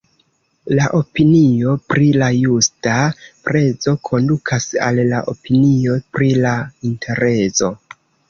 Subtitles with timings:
[0.77, 2.95] La opinio pri la justa
[3.49, 6.57] prezo kondukas al la opinio pri la
[6.93, 7.71] interezo.